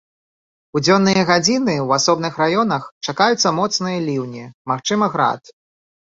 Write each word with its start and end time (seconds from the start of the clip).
У 0.77 0.81
дзённыя 0.85 1.23
гадзіны 1.29 1.73
ў 1.81 1.87
асобных 2.01 2.33
раёнах 2.45 2.89
чакаюцца 3.07 3.53
моцныя 3.59 3.97
ліўні, 4.09 4.43
магчымы 4.75 5.13
град. 5.19 5.41